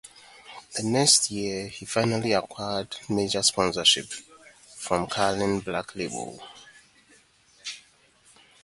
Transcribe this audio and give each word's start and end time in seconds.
The 0.75 0.81
next 0.81 1.29
year, 1.29 1.67
he 1.67 1.85
finally 1.85 2.33
acquired 2.33 2.95
major 3.07 3.43
sponsorship, 3.43 4.07
from 4.75 5.05
Carling 5.05 5.59
Black 5.59 5.95
Label. 5.95 6.41